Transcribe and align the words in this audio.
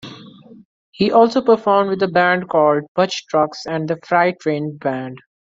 He 0.93 1.11
also 1.11 1.41
performed 1.43 1.91
with 1.91 2.01
a 2.01 2.07
band 2.07 2.49
called 2.49 2.85
Butch 2.95 3.27
Trucks 3.27 3.67
and 3.67 3.87
The 3.87 3.99
Freight 4.03 4.39
Train 4.39 4.77
Band. 4.79 5.19